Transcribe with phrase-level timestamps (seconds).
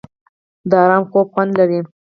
[0.69, 1.79] د ارام خوب خوند لري.